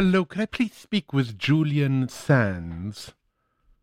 [0.00, 0.24] Hello.
[0.24, 3.12] Can I please speak with Julian Sands?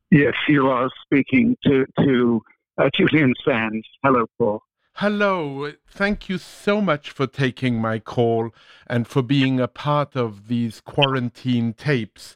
[0.10, 2.42] Yes, you are speaking to to
[2.80, 3.86] uh, Julian Sands.
[4.04, 4.64] Hello, Paul.
[4.94, 8.50] Hello, thank you so much for taking my call
[8.88, 12.36] and for being a part of these quarantine tapes.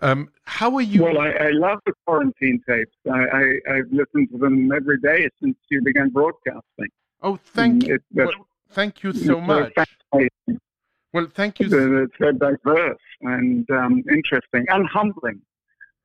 [0.00, 1.04] Um, how are you?
[1.04, 2.96] Well, I, I love the quarantine tapes.
[3.08, 6.88] I, I, I've listened to them every day since you began broadcasting.
[7.22, 7.94] Oh, thank Mm, you.
[7.94, 9.72] it- Well, thank you so much.
[9.74, 10.58] fascinating.
[11.12, 11.66] Well, thank you.
[11.66, 15.40] It's very diverse and um, interesting and humbling.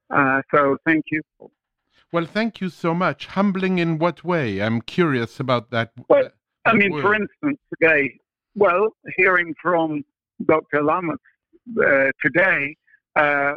[0.09, 1.21] Uh, so thank you.
[2.11, 3.27] Well, thank you so much.
[3.27, 4.61] Humbling in what way?
[4.61, 5.91] I'm curious about that.
[6.09, 6.29] Well, uh,
[6.65, 8.19] I that mean, for instance, today,
[8.55, 10.03] well, hearing from
[10.45, 10.83] Dr.
[10.83, 11.19] Lamas
[11.81, 12.75] uh, today,
[13.15, 13.53] uh,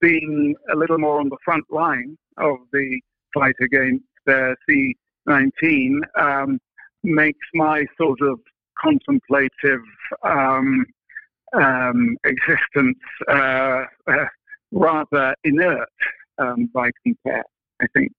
[0.00, 3.00] being a little more on the front line of the
[3.34, 6.58] fight against uh, C19, um,
[7.02, 8.38] makes my sort of
[8.80, 9.80] contemplative
[10.22, 10.84] um,
[11.54, 12.98] um, existence
[13.28, 14.24] uh, uh,
[14.70, 15.88] rather inert
[16.38, 17.44] um, by compare.
[17.82, 18.12] I think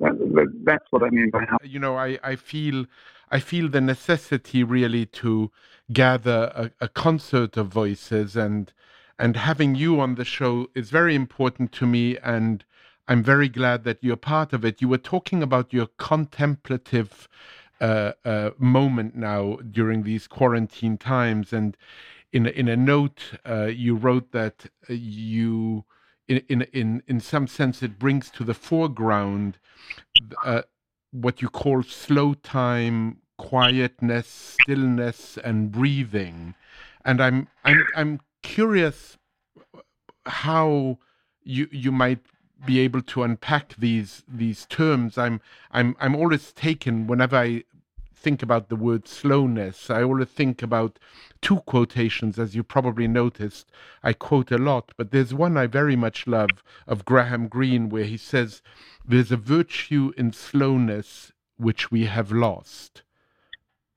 [0.00, 1.58] that, that- that's what I mean by how.
[1.62, 2.86] you know I, I feel
[3.30, 5.50] I feel the necessity really to
[5.92, 8.72] gather a, a concert of voices and
[9.18, 12.64] and having you on the show is very important to me and
[13.08, 14.82] I'm very glad that you're part of it.
[14.82, 17.26] You were talking about your contemplative
[17.80, 21.76] uh, uh, moment now during these quarantine times, and
[22.32, 25.84] in in a note uh, you wrote that uh, you
[26.26, 29.58] in in in in some sense it brings to the foreground
[30.44, 30.62] uh,
[31.10, 36.54] what you call slow time, quietness, stillness, and breathing.
[37.04, 39.16] And I'm I'm I'm curious
[40.26, 40.98] how
[41.42, 42.20] you you might
[42.64, 45.16] be able to unpack these these terms.
[45.16, 47.64] I'm I'm I'm always taken whenever I
[48.18, 49.90] think about the word slowness.
[49.90, 50.98] I always think about
[51.40, 53.70] two quotations, as you probably noticed.
[54.02, 56.50] I quote a lot, but there's one I very much love
[56.86, 58.60] of Graham Greene where he says,
[59.04, 63.02] There's a virtue in slowness which we have lost.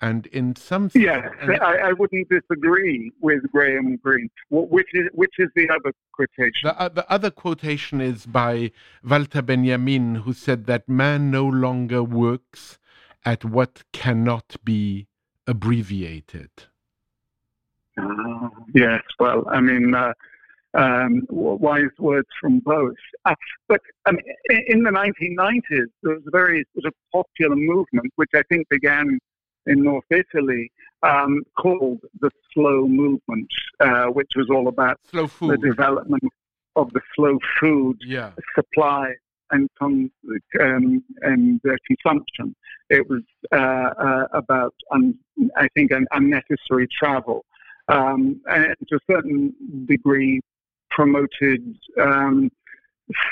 [0.02, 1.30] And in some sense, Yes,
[1.62, 4.32] I, I wouldn't disagree with Graham Greene.
[4.50, 6.64] Which is which is the other quotation?
[6.64, 8.72] The, uh, the other quotation is by
[9.04, 12.80] Walter Benjamin, who said that man no longer works
[13.24, 15.08] at what cannot be
[15.46, 16.50] abbreviated.
[18.00, 20.14] Ah, yes, well, I mean, uh,
[20.74, 22.96] um, wise words from both.
[23.26, 23.36] Uh,
[23.68, 24.24] but I mean,
[24.68, 29.20] in the 1990s, there was a very sort of popular movement, which I think began
[29.66, 30.72] in North Italy,
[31.04, 33.48] um, called the slow movement,
[33.80, 36.24] uh, which was all about Slow the development
[36.76, 38.32] of the slow food Yeah.
[38.56, 39.14] supply
[39.52, 40.12] and um,
[40.60, 42.56] and uh, consumption.
[42.90, 45.18] It was uh, uh, about, un-
[45.58, 47.46] I think, un- unnecessary travel,
[47.88, 49.54] um, and to a certain
[49.86, 50.40] degree,
[50.90, 52.50] promoted um,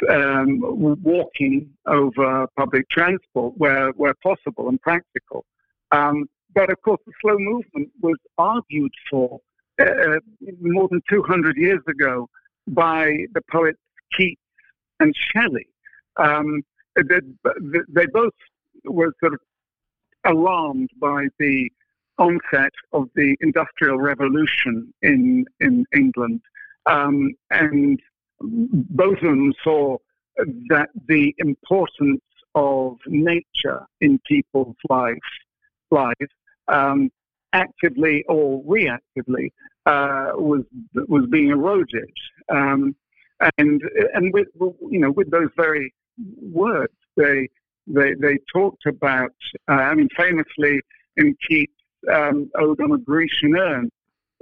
[0.09, 0.59] um,
[1.03, 5.45] walking over public transport where where possible and practical.
[5.91, 9.39] Um, but of course, the slow movement was argued for
[9.79, 10.19] uh,
[10.61, 12.29] more than 200 years ago
[12.67, 13.79] by the poets
[14.17, 14.41] Keats
[14.99, 15.67] and Shelley.
[16.17, 16.63] Um,
[16.95, 17.19] they,
[17.87, 18.33] they both
[18.83, 19.39] were sort of
[20.25, 21.69] alarmed by the
[22.17, 26.41] onset of the Industrial Revolution in in England,
[26.85, 27.99] um, and
[28.41, 29.97] both of them saw
[30.69, 32.21] that the importance
[32.55, 35.19] of nature in people's lives,
[35.91, 36.33] lives
[36.67, 37.11] um,
[37.53, 39.51] actively or reactively,
[39.85, 40.63] uh, was
[41.07, 42.11] was being eroded.
[42.49, 42.95] Um,
[43.57, 43.81] and
[44.13, 45.93] and with you know with those very
[46.41, 47.49] words, they
[47.87, 49.33] they they talked about.
[49.67, 50.81] Uh, I mean, famously
[51.17, 51.71] in Keats'
[52.11, 53.89] um, "Ode on a Grecian Urn,"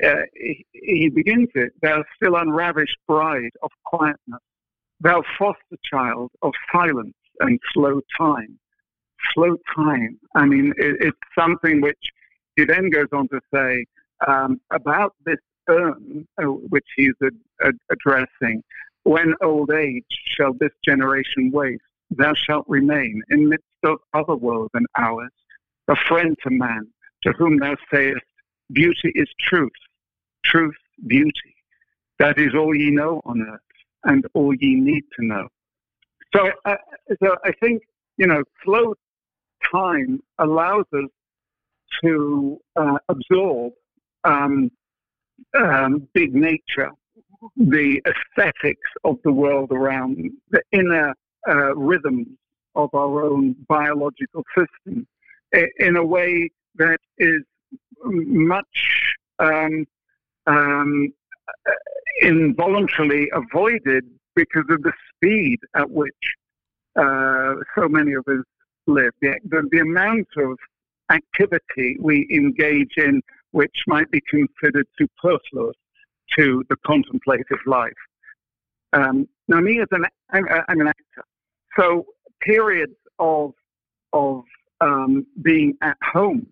[0.03, 4.41] uh, he, he begins it: "Thou still unravished bride of quietness,
[4.99, 8.59] thou foster child of silence and slow time."
[9.33, 10.19] Slow time.
[10.35, 11.97] I mean, it, it's something which
[12.55, 13.85] he then goes on to say
[14.27, 17.33] um, about this urn, uh, which he's ad-
[17.63, 18.63] ad- addressing
[19.07, 21.81] when old age shall this generation waste,
[22.11, 25.31] thou shalt remain in midst of other worlds than ours,
[25.87, 26.85] a friend to man,
[27.23, 28.25] to whom thou sayest,
[28.73, 29.71] Beauty is truth,
[30.43, 30.75] truth,
[31.07, 31.55] beauty.
[32.19, 33.61] That is all ye know on earth,
[34.03, 35.47] and all ye need to know.
[36.35, 36.75] So, uh,
[37.23, 37.83] so I think
[38.17, 38.95] you know, slow
[39.71, 41.09] time allows us
[42.03, 43.73] to uh, absorb
[44.23, 44.69] um,
[45.57, 46.91] um, big nature,
[47.55, 51.13] the aesthetics of the world around, the inner
[51.47, 52.27] uh, rhythms
[52.75, 55.07] of our own biological system
[55.79, 57.41] in a way that is
[58.03, 58.65] much
[59.39, 59.85] um,
[60.45, 61.13] um,
[62.21, 64.05] involuntarily avoided
[64.35, 66.13] because of the speed at which
[66.95, 68.43] uh, so many of us
[68.87, 69.11] live.
[69.21, 70.57] The, the, the amount of
[71.11, 75.75] activity we engage in which might be considered superfluous
[76.37, 77.93] to the contemplative life.
[78.93, 81.25] Um, now, me as an I'm, I'm, an actor,
[81.77, 82.05] so
[82.41, 83.53] periods of
[84.13, 84.43] of
[84.81, 86.47] um, being at home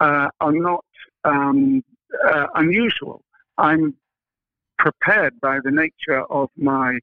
[0.00, 0.84] uh, are not
[1.24, 1.82] um,
[2.26, 3.22] uh, unusual.
[3.58, 3.94] I'm
[4.78, 6.98] prepared by the nature of my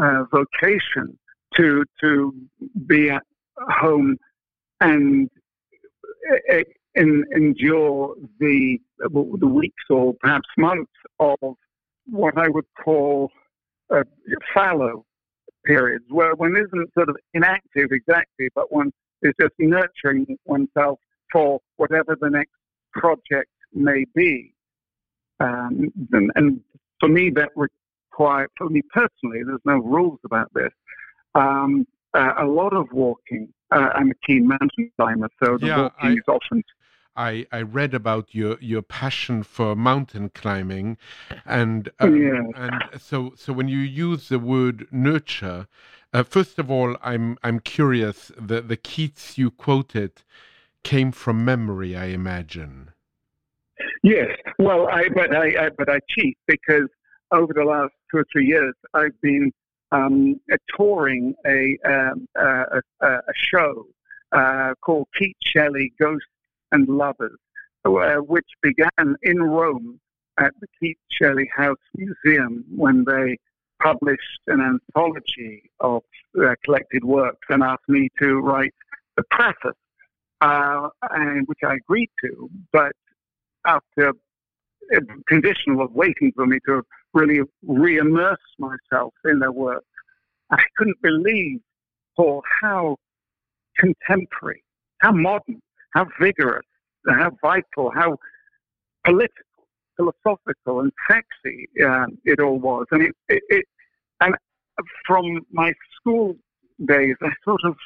[0.00, 1.18] uh, vocation
[1.56, 2.34] to to
[2.86, 3.22] be at
[3.56, 4.16] home
[4.80, 5.30] and
[6.94, 11.38] in, endure the the weeks or perhaps months of
[12.06, 13.30] what I would call
[13.90, 14.04] uh,
[14.52, 15.04] fallow
[15.64, 18.92] periods, where one isn't sort of inactive exactly, but one
[19.22, 20.98] is just nurturing oneself
[21.32, 22.52] for whatever the next
[22.92, 24.52] project may be.
[25.40, 26.60] Um, and, and,
[27.00, 30.70] for me, that requires, for me personally, there's no rules about this.
[31.34, 33.52] Um, a lot of walking.
[33.70, 36.62] Uh, I'm a keen mountain climber, so the yeah, walking I, is often.
[37.16, 40.96] I, I read about your, your passion for mountain climbing,
[41.44, 42.42] and uh, yeah.
[42.56, 45.66] and so so when you use the word nurture,
[46.12, 48.32] uh, first of all, I'm I'm curious.
[48.38, 50.22] The the Keats you quoted
[50.82, 52.90] came from memory, I imagine.
[54.02, 54.28] Yes,
[54.58, 56.88] well, I but I, I but I cheat because
[57.32, 59.52] over the last two or three years, I've been
[59.94, 60.40] um,
[60.76, 63.86] touring a, um, a, a, show
[64.32, 66.26] uh, called Keats Shelley Ghosts
[66.72, 67.38] and Lovers,
[67.84, 70.00] uh, which began in Rome
[70.38, 73.38] at the Keats Shelley House Museum when they
[73.80, 76.02] published an anthology of
[76.42, 78.74] uh, collected works and asked me to write
[79.16, 79.78] the preface,
[80.40, 82.50] uh, and which I agreed to.
[82.72, 82.92] But
[83.66, 84.12] after
[84.96, 86.82] a conditional of waiting for me to
[87.12, 89.84] really re-immerse myself in their work.
[90.50, 91.60] I couldn't believe,
[92.16, 92.96] Paul, how
[93.78, 94.62] contemporary,
[95.00, 95.60] how modern,
[95.94, 96.66] how vigorous,
[97.08, 98.18] how vital, how
[99.04, 99.44] political,
[99.96, 102.86] philosophical, and sexy uh, it all was.
[102.90, 103.64] And it, it, it,
[104.20, 104.34] and
[105.06, 106.36] from my school
[106.86, 107.76] days, I sort of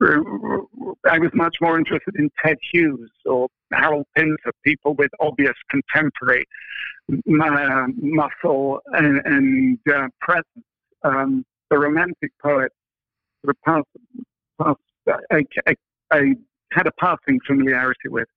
[0.00, 6.46] I was much more interested in Ted Hughes or Harold Pinter, people with obvious contemporary
[7.08, 10.46] muscle and, and uh, presence.
[11.04, 12.72] Um, the romantic poet
[13.44, 13.86] sort of passed,
[14.60, 15.74] passed I, I,
[16.10, 16.34] I,
[16.72, 18.28] had a passing familiarity with.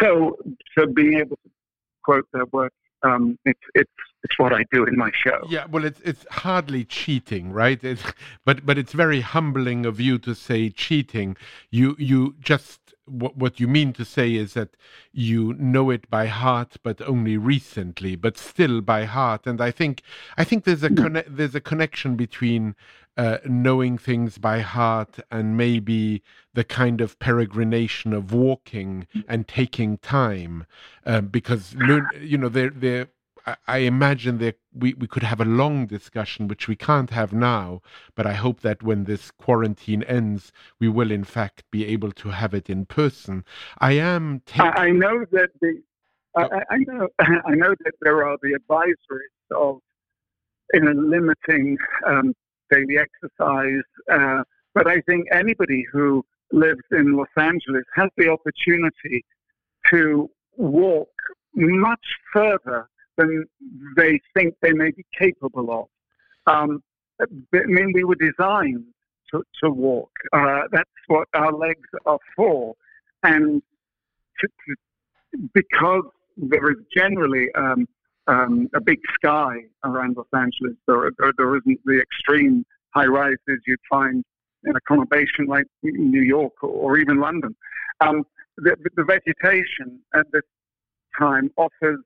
[0.00, 0.38] So,
[0.76, 1.50] so being able to
[2.02, 2.72] quote their work
[3.04, 3.90] um, it's it's
[4.24, 5.46] it's what I do in my show.
[5.48, 7.82] Yeah, well, it's it's hardly cheating, right?
[7.84, 8.02] It's,
[8.44, 11.36] but but it's very humbling of you to say cheating.
[11.70, 14.70] You you just what what you mean to say is that
[15.12, 19.46] you know it by heart, but only recently, but still by heart.
[19.46, 20.02] And I think
[20.38, 20.96] I think there's a hmm.
[20.96, 22.74] conne- there's a connection between
[23.16, 26.22] uh, knowing things by heart and maybe
[26.54, 30.66] the kind of peregrination of walking and taking time,
[31.04, 31.76] uh, because
[32.20, 33.08] you know there there
[33.66, 37.82] I imagine that we, we could have a long discussion, which we can't have now.
[38.14, 42.30] But I hope that when this quarantine ends, we will in fact be able to
[42.30, 43.44] have it in person.
[43.78, 44.42] I am.
[44.56, 45.82] I know that the.
[46.36, 46.60] I, oh.
[46.70, 47.08] I know.
[47.18, 49.80] I know that there are the advisories of
[50.72, 52.34] in a limiting um,
[52.70, 53.84] daily exercise.
[54.10, 54.42] Uh,
[54.74, 59.24] but I think anybody who lives in Los Angeles has the opportunity
[59.90, 61.10] to walk
[61.54, 63.44] much further than
[63.96, 65.70] they think they may be capable
[66.46, 66.52] of.
[66.52, 66.82] Um,
[67.20, 68.84] I mean, we were designed
[69.30, 70.10] to, to walk.
[70.32, 72.74] Uh, that's what our legs are for.
[73.22, 73.62] And
[74.40, 76.04] to, to, because
[76.36, 77.86] there is generally um,
[78.26, 83.60] um, a big sky around Los Angeles, there, there, there isn't the extreme high rises
[83.66, 84.24] you'd find
[84.64, 87.54] in a conurbation like New York or, or even London.
[88.00, 88.24] Um,
[88.56, 90.42] the, the vegetation at this
[91.18, 92.00] time offers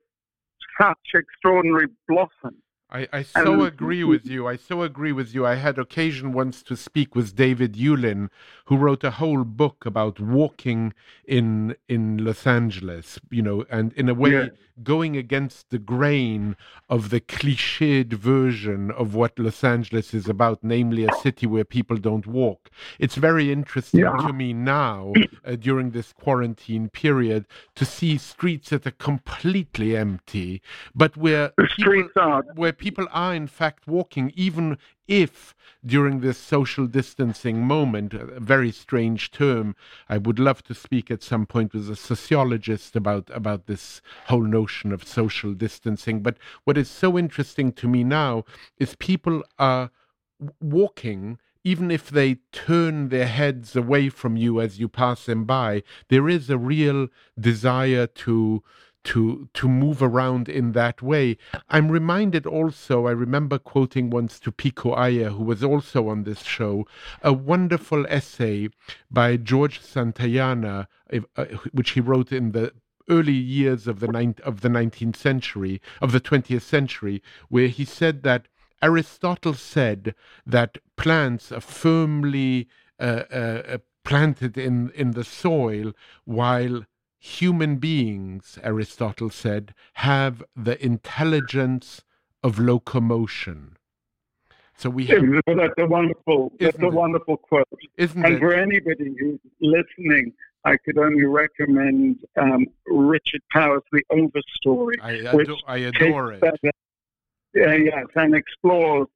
[0.79, 2.55] such extraordinary blossom
[2.91, 4.47] I, I so agree with you.
[4.47, 5.45] I so agree with you.
[5.45, 8.29] I had occasion once to speak with David Ulin,
[8.65, 10.93] who wrote a whole book about walking
[11.23, 14.47] in in Los Angeles, you know, and in a way yeah.
[14.81, 16.55] going against the grain
[16.89, 21.97] of the cliched version of what Los Angeles is about, namely a city where people
[21.97, 22.71] don't walk.
[22.97, 24.17] It's very interesting yeah.
[24.17, 25.13] to me now,
[25.45, 30.63] uh, during this quarantine period, to see streets that are completely empty,
[30.95, 35.53] but where people, streets are where people are in fact walking, even if
[35.85, 39.75] during this social distancing moment, a very strange term,
[40.07, 44.43] I would love to speak at some point with a sociologist about, about this whole
[44.43, 46.21] notion of social distancing.
[46.21, 48.45] But what is so interesting to me now
[48.77, 49.91] is people are
[50.61, 55.83] walking even if they turn their heads away from you as you pass them by,
[56.07, 58.63] there is a real desire to
[59.03, 61.37] to to move around in that way.
[61.69, 66.43] I'm reminded also, I remember quoting once to Pico Iyer, who was also on this
[66.43, 66.85] show,
[67.21, 68.69] a wonderful essay
[69.09, 72.73] by George Santayana, uh, which he wrote in the
[73.09, 77.83] early years of the ninth, of the 19th century, of the 20th century, where he
[77.83, 78.47] said that
[78.81, 80.15] Aristotle said
[80.45, 85.93] that plants are firmly uh, uh, planted in, in the soil
[86.25, 86.85] while
[87.19, 92.01] human beings, Aristotle said, have the intelligence
[92.43, 93.75] of locomotion.
[94.77, 97.67] So we have, well, that's a wonderful that's a wonderful quote.
[97.97, 98.39] Isn't and it?
[98.39, 100.31] for anybody who's listening,
[100.63, 104.93] I could only recommend um, Richard Powers' The Overstory.
[105.01, 106.39] I, adore, I adore it.
[106.39, 109.07] That, uh, yes, and explores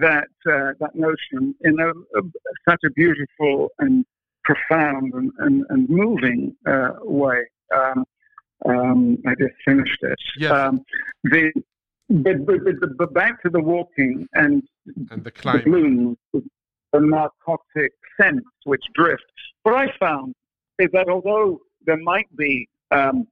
[0.00, 2.22] that uh, that notion in a, a,
[2.66, 4.06] such a beautiful and
[4.44, 7.42] profound and, and, and moving uh, way.
[7.74, 8.04] Um,
[8.68, 10.18] um, I just finished it.
[10.38, 10.52] Yes.
[10.52, 10.84] Um,
[11.24, 11.52] the,
[12.08, 14.62] but, but, but, but, back to the walking and,
[15.10, 19.24] and the, the blues, the narcotic sense which drifts.
[19.62, 20.34] What I found
[20.78, 23.26] is that although there might be um,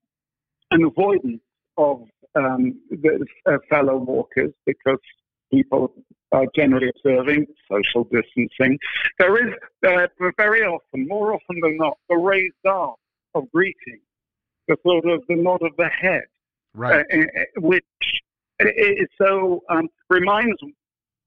[0.71, 1.41] an avoidance
[1.77, 2.03] of
[2.35, 4.99] um, the uh, fellow walkers because
[5.53, 5.93] people
[6.33, 8.79] uh, generally observing social distancing.
[9.19, 9.55] There is
[9.87, 10.07] uh,
[10.37, 12.95] very often, more often than not, the raised arm
[13.35, 14.01] of greeting,
[14.67, 16.25] the sort of the nod of the head,
[16.75, 17.05] right.
[17.13, 17.85] uh, which
[18.61, 20.59] is so um, reminds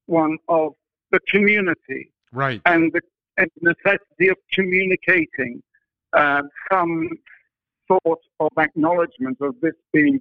[0.06, 0.74] one of
[1.12, 3.02] the community, right, and the,
[3.38, 5.62] and the necessity of communicating
[6.14, 6.42] uh,
[6.72, 7.10] some
[7.88, 10.20] sort of acknowledgement of this being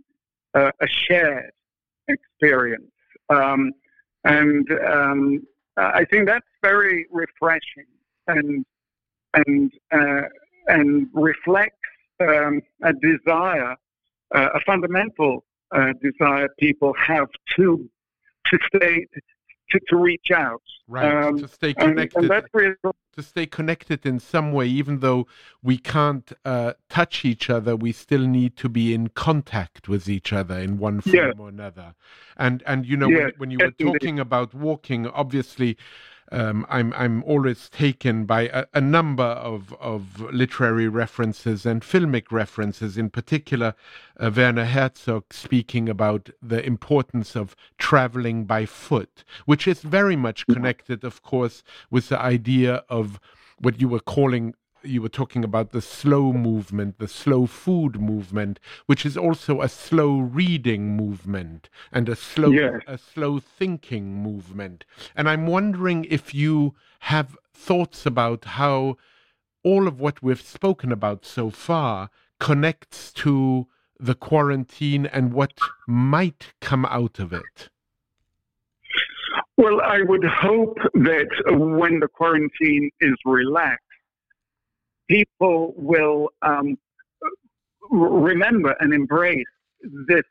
[0.54, 1.50] uh, a shared
[2.08, 2.90] experience.
[3.28, 3.72] Um,
[4.24, 5.46] and um,
[5.76, 7.86] I think that's very refreshing
[8.26, 8.64] and
[9.34, 10.22] and uh,
[10.66, 11.76] and reflects
[12.20, 13.76] um, a desire,
[14.34, 17.88] uh, a fundamental uh, desire people have to
[18.46, 19.06] to stay
[19.70, 20.62] to, to reach out.
[20.88, 22.24] Right, um, to stay connected.
[22.24, 22.74] And, and really...
[23.16, 25.26] To stay connected in some way, even though
[25.62, 30.32] we can't uh, touch each other, we still need to be in contact with each
[30.32, 31.32] other in one form yeah.
[31.38, 31.94] or another.
[32.36, 33.24] And and you know yeah.
[33.24, 35.76] when, when, you were talking about walking, obviously
[36.32, 42.30] um, I'm I'm always taken by a, a, number of of literary references and filmic
[42.30, 42.96] references.
[42.96, 43.74] In particular,
[44.18, 50.46] uh, Werner Herzog speaking about the importance of traveling by foot, which is very much
[50.46, 53.18] connected, of course, with the idea of
[53.58, 58.58] what you were calling you were talking about the slow movement, the slow food movement,
[58.86, 62.80] which is also a slow reading movement and a slow yes.
[62.86, 64.84] a slow thinking movement.
[65.14, 68.96] And I'm wondering if you have thoughts about how
[69.62, 73.66] all of what we've spoken about so far connects to
[73.98, 75.52] the quarantine and what
[75.86, 77.68] might come out of it.
[79.56, 83.84] Well, I would hope that when the quarantine is relaxed,
[85.10, 86.78] people will um,
[87.90, 89.44] remember and embrace
[90.06, 90.22] this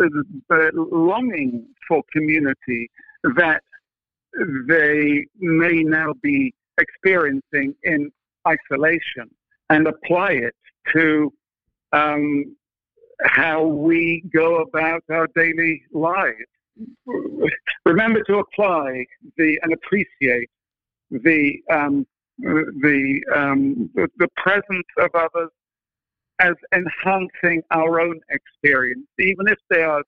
[0.00, 2.88] uh, longing for community
[3.36, 3.62] that
[4.68, 8.10] they may now be experiencing in
[8.46, 9.28] isolation
[9.70, 10.54] and apply it
[10.92, 11.32] to
[11.92, 12.56] um,
[13.24, 16.36] how we go about our daily lives.
[17.84, 19.04] Remember to apply
[19.36, 20.48] the and appreciate
[21.10, 22.06] the um,
[22.38, 25.50] the, um, the, the presence of others
[26.40, 30.02] as enhancing our own experience, even if they are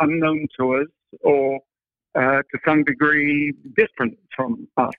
[0.00, 0.88] unknown to us
[1.22, 1.60] or
[2.16, 4.94] uh, to some degree different from us.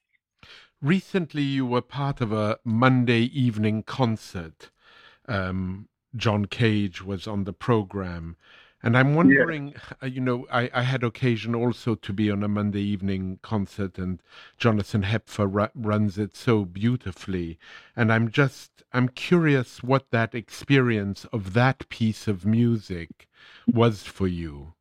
[0.82, 4.70] Recently, you were part of a Monday evening concert.
[5.27, 8.38] Um, John Cage was on the program,
[8.88, 10.08] And I'm wondering, yeah.
[10.08, 14.24] you know, I, I, had occasion also to be on a Monday evening concert, and
[14.58, 17.60] Jonathan Hepfer ru- runs it so beautifully.
[17.98, 23.27] And I'm just, I'm curious what that experience of that piece of music
[23.67, 24.72] was for you.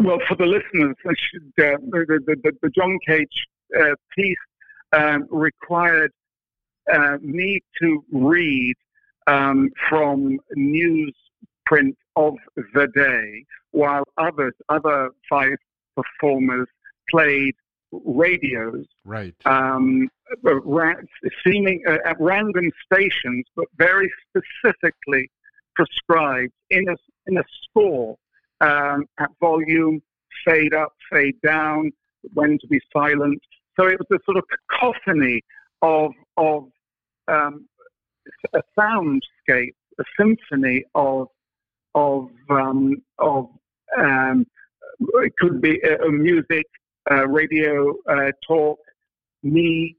[0.00, 3.46] Well, for the listeners, should, uh, the, the, the, John Cage
[3.78, 4.38] uh, piece
[4.94, 6.12] um, required
[6.90, 8.74] uh, me to read
[9.26, 10.38] um, from
[11.70, 12.34] newsprint of
[12.74, 15.56] the day, while others, other five
[15.96, 16.68] performers
[17.10, 17.54] played
[17.92, 19.34] radios, right?
[19.46, 20.08] Um,
[21.46, 25.30] seeming uh, at random stations, but very specifically
[25.74, 26.96] prescribed in a
[27.26, 28.16] in a score
[28.60, 30.02] um, at volume,
[30.44, 31.92] fade up, fade down,
[32.34, 33.40] when to be silent.
[33.78, 35.42] So it was a sort of cacophony
[35.82, 36.64] of of
[37.28, 37.66] um,
[38.52, 41.28] a soundscape, a symphony of
[41.94, 43.48] of um, of
[43.98, 44.46] um,
[45.00, 46.66] it could be uh, music,
[47.10, 48.78] uh, radio uh, talk,
[49.42, 49.96] me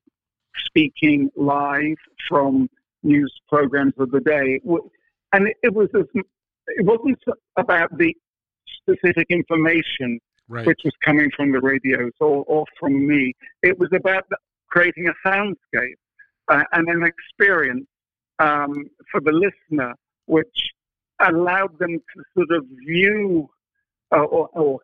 [0.65, 2.69] speaking live from
[3.03, 4.59] news programs of the day,
[5.33, 7.19] and it was it wasn't
[7.57, 8.15] about the
[8.81, 10.19] specific information
[10.49, 10.65] right.
[10.65, 13.33] which was coming from the radios or, or from me.
[13.63, 14.25] It was about
[14.69, 15.95] creating a soundscape
[16.49, 17.87] uh, and an experience
[18.39, 19.93] um, for the listener,
[20.25, 20.71] which
[21.21, 23.49] allowed them to sort of view
[24.11, 24.79] uh, or, or,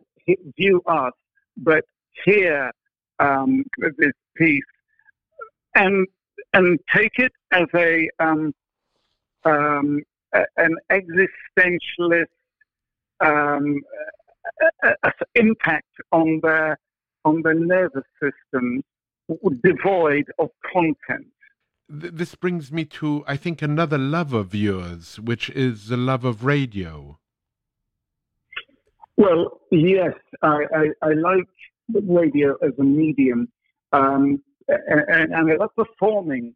[0.58, 1.14] view us,
[1.58, 1.86] but
[2.24, 2.72] hear
[3.20, 3.64] um,
[3.98, 4.64] this piece
[5.76, 6.08] and
[6.54, 8.54] and take it as a um,
[9.44, 10.02] um,
[10.58, 12.26] an existentialist
[13.20, 13.82] um,
[15.36, 16.78] impact on their
[17.24, 18.84] on the nervous system
[19.64, 21.28] devoid of content.
[21.88, 26.44] This brings me to, I think, another love of yours, which is the love of
[26.44, 27.20] radio.
[29.18, 31.48] Well, yes, I, I, I like
[31.94, 33.48] radio as a medium,
[33.94, 36.56] um, and, and, I love performing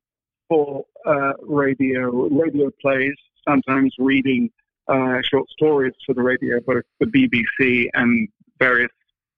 [0.49, 3.13] for uh, radio, radio plays,
[3.47, 4.49] sometimes reading
[4.87, 8.27] uh, short stories for the radio, both the BBC and
[8.57, 8.91] various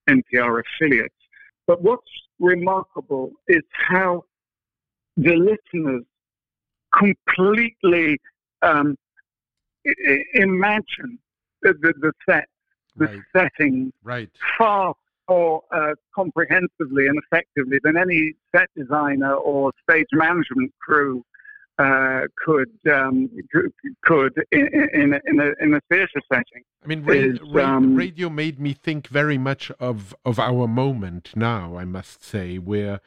[0.08, 1.14] NPR affiliates.
[1.66, 4.24] But what's remarkable is how
[5.16, 6.04] the listeners
[6.96, 8.18] completely
[8.62, 8.96] um,
[10.34, 11.18] imagine
[11.62, 12.48] the, the, the set,
[12.96, 13.20] the right.
[13.34, 14.30] setting, right.
[14.58, 14.94] far
[15.28, 21.24] more uh, comprehensively and effectively than any set designer or stage management crew
[21.78, 23.30] uh, could um,
[24.02, 26.62] could in, in, in, a, in a theatre setting.
[26.84, 31.32] I mean, ra- is, um, radio made me think very much of of our moment
[31.34, 31.76] now.
[31.76, 33.00] I must say, where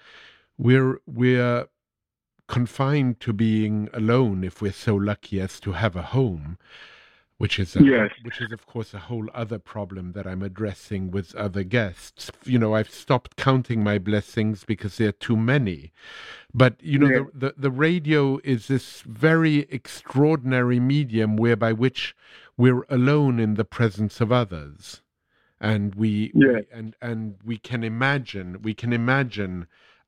[0.57, 1.67] we're we're
[2.47, 6.58] confined to being alone if we're so lucky as to have a home
[7.38, 8.12] which is a, yes.
[8.23, 12.31] which is of course a whole other problem that I'm addressing with other guests.
[12.45, 15.91] You know, I've stopped counting my blessings because there are too many.
[16.53, 17.23] But you know, yeah.
[17.34, 22.15] the, the, the radio is this very extraordinary medium whereby which
[22.55, 25.01] we're alone in the presence of others,
[25.60, 26.47] and we, yeah.
[26.47, 29.67] we and and we can imagine we can imagine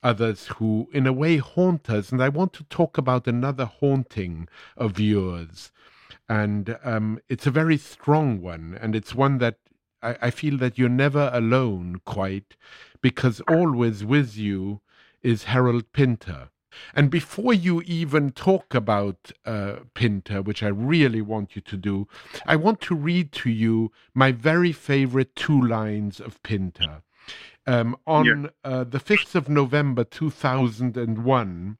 [0.10, 4.48] others who in a way haunt us and i want to talk about another haunting
[4.76, 5.72] of yours
[6.30, 9.58] and um, it's a very strong one, and it's one that
[10.02, 12.56] I, I, feel that you're never alone quite,
[13.02, 14.82] because always with you
[15.22, 16.50] is Harold Pinter.
[16.94, 22.08] And before you even talk about uh, Pinter, which I really want you to do,
[22.46, 27.02] I want to read to you my very favorite two lines of Pinter.
[27.68, 28.50] Um, on yeah.
[28.64, 31.78] uh, the 5th of November 2001,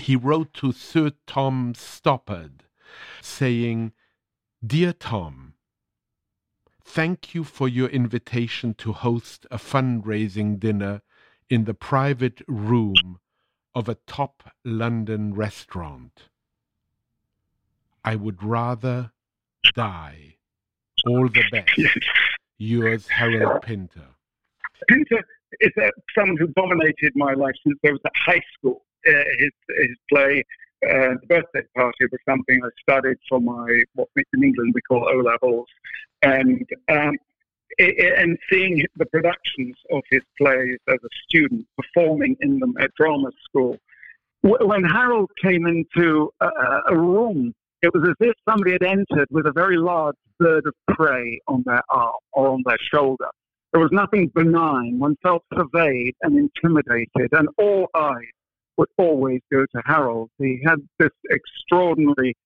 [0.00, 2.62] he wrote to Sir Tom Stoppard
[3.22, 3.92] saying,
[4.66, 5.54] Dear Tom,
[6.84, 11.02] thank you for your invitation to host a fundraising dinner
[11.48, 13.20] in the private room
[13.72, 16.28] of a top London restaurant.
[18.04, 19.12] I would rather
[19.74, 20.36] die.
[21.06, 21.98] All the best.
[22.58, 24.08] Yours, Harold Pinter.
[24.88, 25.24] Pinter
[25.60, 25.70] is
[26.16, 28.84] someone who dominated my life since I was at high school.
[29.06, 30.42] Uh, his, his play
[30.84, 35.08] uh, the birthday party was something I studied for my what in England we call
[35.08, 35.66] O levels,
[36.22, 37.16] and um,
[37.78, 43.30] and seeing the productions of his plays as a student, performing in them at drama
[43.44, 43.78] school.
[44.42, 46.48] When Harold came into a,
[46.88, 50.74] a room, it was as if somebody had entered with a very large bird of
[50.94, 53.28] prey on their arm or on their shoulder.
[53.74, 55.00] There was nothing benign.
[55.00, 58.22] One felt surveyed and intimidated, and all eyes
[58.76, 60.30] would always go to Harold.
[60.38, 62.36] He had this extraordinary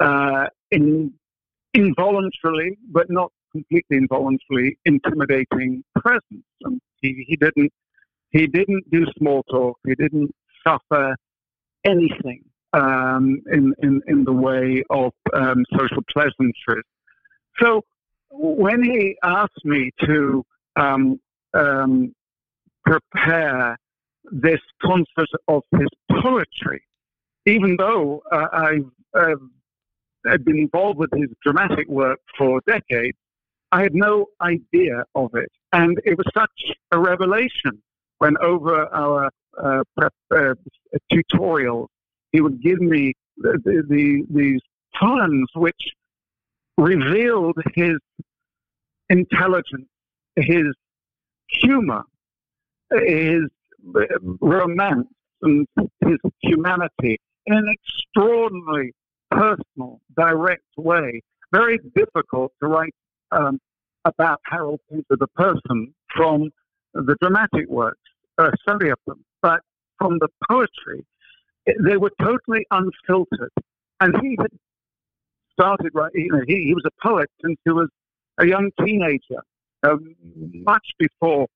[0.00, 1.12] uh, in,
[1.74, 6.46] involuntarily, but not completely involuntarily, intimidating presence.
[6.62, 7.70] And he, he didn't
[8.30, 9.78] he didn't do small talk.
[9.86, 10.34] He didn't
[10.66, 11.14] suffer
[11.84, 16.84] anything um, in, in in the way of um, social pleasantries.
[17.60, 17.82] So
[18.30, 20.42] when he asked me to
[20.76, 21.20] um,
[21.54, 22.14] um
[22.84, 23.78] prepare
[24.30, 25.88] this concert of his
[26.22, 26.82] poetry,
[27.46, 29.36] even though uh, I've, uh,
[30.26, 33.16] I've been involved with his dramatic work for decades,
[33.72, 35.50] I had no idea of it.
[35.72, 37.82] And it was such a revelation
[38.18, 39.30] when over our
[39.62, 40.54] uh, prep, uh,
[41.12, 41.90] tutorial,
[42.32, 44.60] he would give me the, the, the, these
[44.98, 45.80] poems which
[46.78, 47.98] revealed his
[49.10, 49.88] intelligence,
[50.36, 50.66] his
[51.48, 52.02] humor,
[52.92, 53.42] his
[54.40, 55.08] romance
[55.42, 55.66] and
[56.00, 58.92] his humanity in an extraordinarily
[59.30, 61.20] personal, direct way.
[61.52, 62.94] Very difficult to write
[63.30, 63.60] um,
[64.04, 66.50] about Harold Pinter, the person, from
[66.94, 67.98] the dramatic works,
[68.38, 69.60] uh, some of them, but
[69.98, 71.04] from the poetry,
[71.80, 73.52] they were totally unfiltered.
[74.00, 74.50] And he had
[75.52, 77.88] started writing, you know, he, he was a poet since he was
[78.38, 79.42] a young teenager,
[79.84, 79.96] uh,
[80.64, 81.46] much before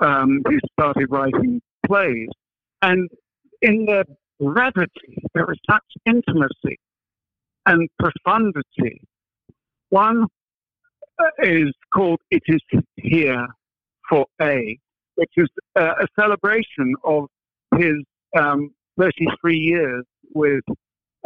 [0.00, 2.28] um, he started writing plays.
[2.82, 3.08] And
[3.62, 4.04] in the
[4.40, 6.78] brevity, there is such intimacy
[7.64, 9.00] and profundity.
[9.90, 10.26] One
[11.18, 12.60] uh, is called It Is
[12.96, 13.46] Here
[14.08, 14.78] for A,
[15.14, 17.26] which is uh, a celebration of
[17.76, 17.96] his
[18.38, 20.62] um, 33 years with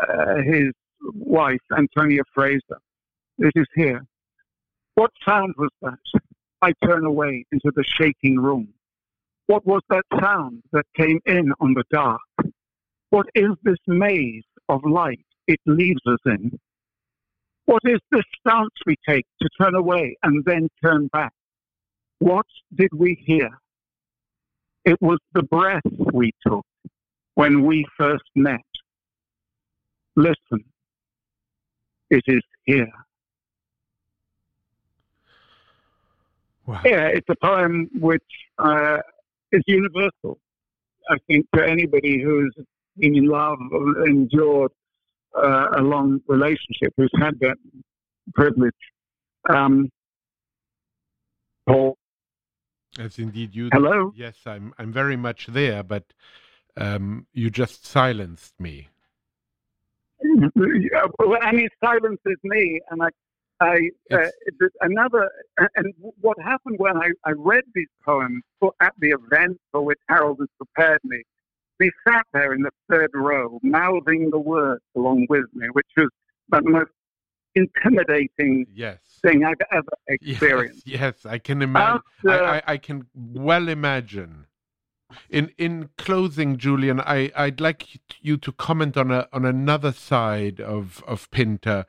[0.00, 0.72] uh, his
[1.14, 2.80] wife, Antonia Fraser.
[3.38, 4.04] It is here.
[4.94, 6.20] What sound was that?
[6.62, 8.68] I turn away into the shaking room.
[9.46, 12.20] What was that sound that came in on the dark?
[13.10, 16.58] What is this maze of light it leaves us in?
[17.64, 21.32] What is this stance we take to turn away and then turn back?
[22.18, 23.48] What did we hear?
[24.84, 26.64] It was the breath we took
[27.34, 28.60] when we first met.
[30.16, 30.64] Listen,
[32.10, 32.92] it is here.
[36.70, 36.82] Wow.
[36.84, 38.22] Yeah, it's a poem which
[38.58, 38.98] uh,
[39.50, 40.38] is universal.
[41.10, 42.54] I think to anybody who's
[42.96, 44.70] been in love or endured
[45.36, 47.56] uh, a long relationship, who's had that
[48.36, 48.72] privilege.
[49.48, 49.90] Um,
[51.66, 51.98] Paul.
[53.00, 53.70] As indeed you.
[53.72, 54.12] Hello.
[54.14, 54.72] Yes, I'm.
[54.78, 56.04] I'm very much there, but
[56.76, 58.90] um, you just silenced me.
[60.54, 63.08] Well, I mean, silences me, and I
[63.60, 64.26] I, uh,
[64.80, 65.30] another,
[65.76, 69.98] and what happened when I, I read these poems for, at the event for which
[70.08, 71.22] Harold has prepared me,
[71.78, 76.08] we sat there in the third row, mouthing the words along with me, which was
[76.50, 76.90] the most
[77.54, 78.98] intimidating yes.
[79.22, 80.86] thing I've ever experienced.
[80.86, 82.02] Yes, yes I can imagine.
[82.26, 84.46] I, I, I can well imagine
[85.28, 90.60] in in closing, Julian, I I'd like you to comment on a on another side
[90.60, 91.86] of of Pinter,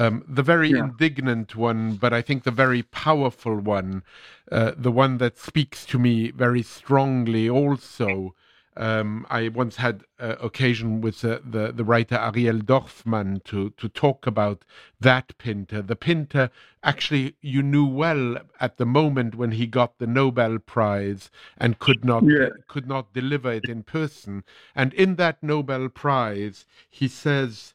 [0.00, 0.78] um, the very yeah.
[0.78, 4.02] indignant one, but I think the very powerful one,
[4.50, 8.34] uh, the one that speaks to me very strongly also.
[8.76, 13.88] Um, I once had uh, occasion with uh, the the writer Ariel Dorfman to to
[13.90, 14.64] talk about
[14.98, 15.82] that Pinter.
[15.82, 16.50] The Pinter
[16.82, 22.06] actually you knew well at the moment when he got the Nobel Prize and could
[22.06, 22.48] not yeah.
[22.68, 24.44] could not deliver it in person.
[24.74, 27.74] And in that Nobel Prize, he says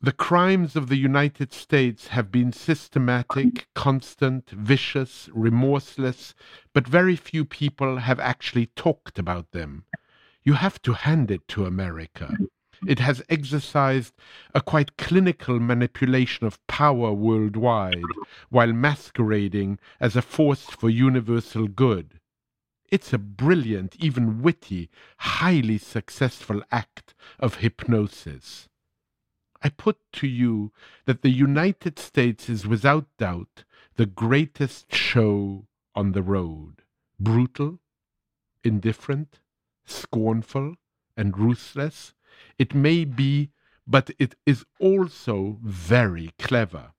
[0.00, 6.36] the crimes of the United States have been systematic, constant, vicious, remorseless,
[6.72, 9.84] but very few people have actually talked about them.
[10.44, 12.36] You have to hand it to America.
[12.86, 14.14] It has exercised
[14.54, 18.04] a quite clinical manipulation of power worldwide
[18.50, 22.20] while masquerading as a force for universal good.
[22.88, 28.68] It's a brilliant, even witty, highly successful act of hypnosis.
[29.62, 30.72] I put to you
[31.06, 33.64] that the United States is without doubt
[33.96, 36.82] the greatest show on the road.
[37.18, 37.80] Brutal,
[38.62, 39.40] indifferent,
[39.84, 40.76] scornful,
[41.16, 42.14] and ruthless.
[42.58, 43.50] It may be,
[43.86, 46.92] but it is also very clever.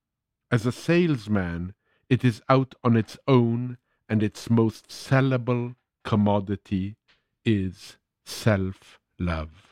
[0.51, 1.73] As a salesman,
[2.09, 3.77] it is out on its own,
[4.09, 6.97] and its most sellable commodity
[7.45, 9.68] is self love.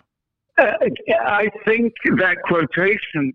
[0.57, 0.73] Uh,
[1.25, 3.33] I think that quotation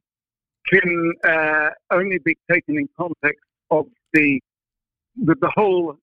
[0.69, 4.41] can uh, only be taken in context of the
[5.17, 5.97] the, the whole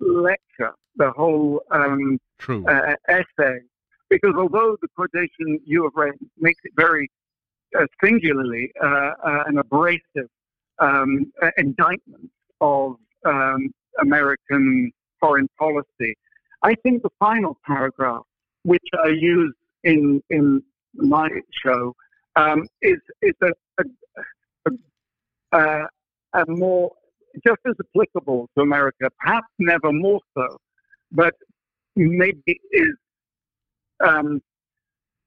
[0.00, 3.60] lecture, the whole um, uh, essay,
[4.08, 7.10] because although the quotation you have read makes it very
[7.78, 10.28] uh, singularly uh, uh, an abrasive
[10.78, 16.16] um, indictment of um, American foreign policy.
[16.62, 18.22] I think the final paragraph,
[18.64, 20.62] which I use in in
[20.94, 21.28] my
[21.64, 21.94] show,
[22.36, 23.50] um, is is a,
[24.66, 24.70] a,
[25.52, 25.86] a,
[26.34, 26.92] a, more
[27.46, 30.58] just as applicable to America, perhaps never more so,
[31.12, 31.34] but
[31.96, 32.96] maybe is
[34.04, 34.40] um,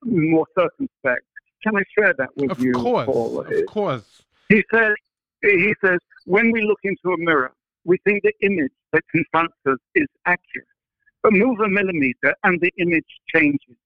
[0.03, 1.25] more circumspect.
[1.63, 2.73] Can I share that with of you?
[2.73, 3.39] Course, Paul?
[3.39, 4.23] Of course.
[4.49, 4.93] He says,
[5.41, 7.53] he says, when we look into a mirror,
[7.85, 10.67] we think the image that confronts us is accurate.
[11.21, 13.77] But move a millimeter and the image changes.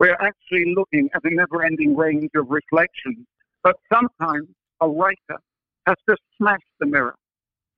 [0.00, 3.26] We're actually looking at a never ending range of reflections.
[3.62, 4.48] But sometimes
[4.80, 5.38] a writer
[5.86, 7.14] has to smash the mirror,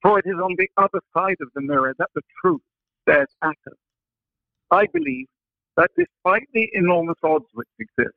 [0.01, 2.61] for it is on the other side of the mirror that the truth
[3.03, 3.79] stares at us.
[4.71, 5.27] I believe
[5.77, 8.15] that despite the enormous odds which exist,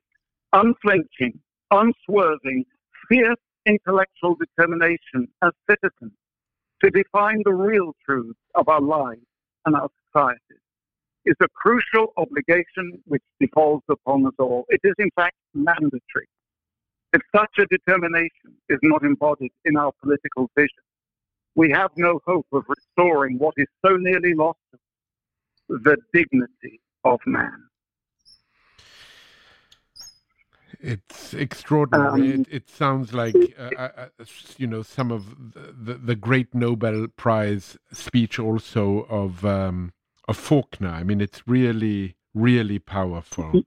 [0.53, 1.39] unflinching,
[1.71, 2.65] unswerving,
[3.09, 6.13] fierce intellectual determination as citizens
[6.83, 9.25] to define the real truths of our lives
[9.65, 10.64] and our societies
[11.25, 14.65] is a crucial obligation which defaults upon us all.
[14.69, 16.29] It is, in fact, mandatory.
[17.13, 20.83] If such a determination is not embodied in our political vision,
[21.55, 24.59] we have no hope of restoring what is so nearly lost
[25.69, 27.63] the dignity of man.
[30.81, 32.33] It's extraordinary.
[32.33, 34.25] Um, it, it, sounds like uh, uh, uh
[34.57, 39.93] you know some of the, the, great Nobel Prize speech also of um,
[40.27, 40.89] of Faulkner.
[40.89, 43.63] I mean, it's really really powerful.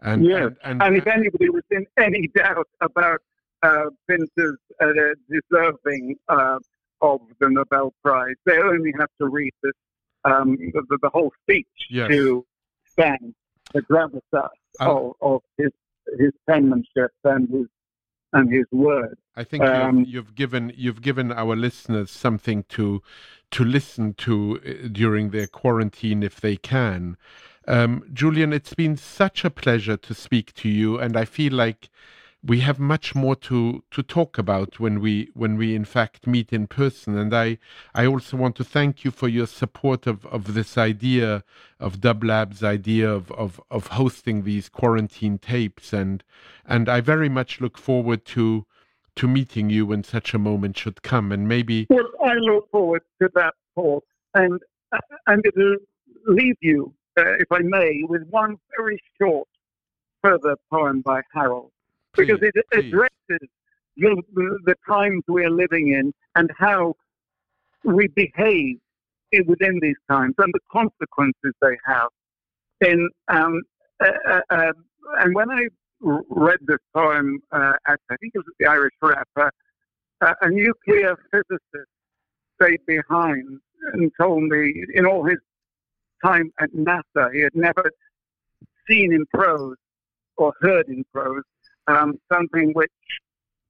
[0.00, 0.52] And yes.
[0.64, 3.20] and, and, and, if anybody was in any doubt about
[3.62, 4.92] uh, Pinter's uh,
[5.28, 6.58] deserving uh,
[7.02, 9.72] of the Nobel Prize, they only have to read this
[10.24, 12.08] um, the, the, whole speech yes.
[12.10, 12.44] to
[12.90, 13.34] stand
[13.72, 14.48] the gravitas
[14.80, 15.70] of, of his
[16.18, 17.66] his penmanship and his
[18.32, 19.16] and his word.
[19.36, 23.02] I think um, you've, you've, given you've given our listeners something to
[23.50, 27.16] to listen to uh, during their quarantine if they can.
[27.66, 31.90] Um, Julian, it's been such a pleasure to speak to you, and I feel like
[32.42, 36.52] we have much more to to talk about when we when we in fact meet
[36.52, 37.16] in person.
[37.18, 37.58] And i
[37.94, 41.42] i also want to thank you for your support of of this idea
[41.80, 45.92] of Dublab's idea of of of hosting these quarantine tapes.
[45.92, 46.22] And
[46.64, 48.66] and i very much look forward to
[49.16, 51.32] to meeting you when such a moment should come.
[51.32, 54.60] And maybe well i look forward to that paul and
[55.26, 55.76] and it'll
[56.26, 59.48] leave you uh, if i may with one very short
[60.22, 61.72] further poem by harold
[62.16, 63.48] because it addresses
[63.96, 66.94] the, the, times we're living in and how
[67.84, 68.76] we behave
[69.46, 72.08] within these times and the consequences they have.
[72.80, 73.62] In, um,
[74.00, 74.72] uh, uh, uh,
[75.20, 75.68] and when I
[76.00, 79.50] read this poem uh, at, I think it was the Irish rapper,
[80.20, 81.90] uh, a nuclear physicist
[82.60, 83.60] stayed behind
[83.92, 85.38] and told me in all his
[86.24, 87.90] time at NASA, he had never
[88.88, 89.76] seen in prose
[90.36, 91.42] or heard in prose
[91.88, 92.90] um, something which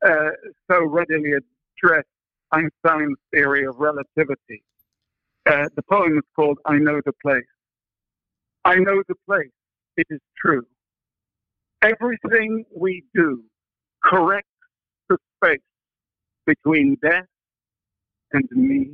[0.07, 0.31] uh,
[0.71, 2.07] so readily addressed
[2.53, 4.63] Einstein's theory of relativity.
[5.47, 7.45] Uh, the poem is called I Know the Place.
[8.65, 9.51] I know the place.
[9.97, 10.67] It is true.
[11.81, 13.43] Everything we do
[14.05, 14.49] corrects
[15.09, 15.61] the space
[16.45, 17.27] between death
[18.33, 18.91] and me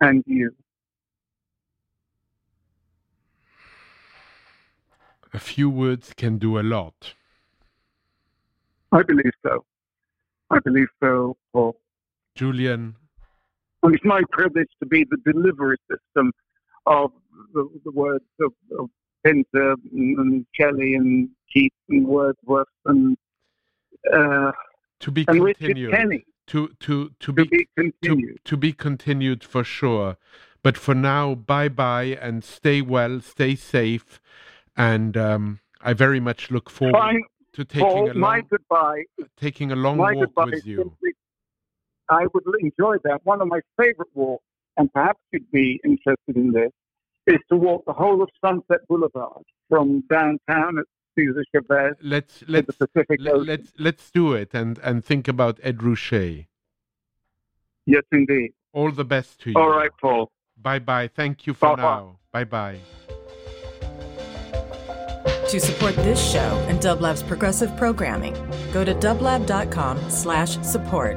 [0.00, 0.54] and you.
[5.34, 7.14] A few words can do a lot.
[8.96, 9.64] I believe so.
[10.50, 11.76] I believe so, Paul.
[12.34, 12.96] Julian.
[13.82, 16.32] And it's my privilege to be the delivery system
[16.86, 17.10] of
[17.52, 18.88] the, the words of, of
[19.22, 23.18] Pinter and, and Shelley and Keats and Wordsworth and
[24.12, 24.52] uh,
[25.00, 25.92] to be and continued.
[25.92, 28.36] Richard To to to, to be, be continued.
[28.36, 30.16] To, to be continued for sure.
[30.62, 34.20] But for now, bye bye and stay well, stay safe,
[34.76, 36.98] and um, I very much look forward.
[36.98, 37.22] Fine
[37.56, 39.04] to taking Paul, a long, my goodbye.
[39.36, 40.76] Taking a long walk with you.
[40.76, 41.12] Simply,
[42.08, 43.20] I would enjoy that.
[43.24, 44.44] One of my favorite walks,
[44.76, 46.70] and perhaps you'd be interested in this,
[47.26, 50.84] is to walk the whole of Sunset Boulevard from downtown at
[51.18, 55.26] Cesar Chavez let's let's the Pacific let, us let's, let's do it and and think
[55.28, 56.46] about Ed Ruscha.
[57.86, 58.52] Yes, indeed.
[58.74, 59.56] All the best to you.
[59.56, 60.30] All right, Paul.
[60.60, 61.08] Bye bye.
[61.08, 62.18] Thank you for bye now.
[62.32, 62.80] Bye bye.
[65.50, 68.34] To support this show and Dublab's progressive programming,
[68.72, 71.16] go to dublab.com slash support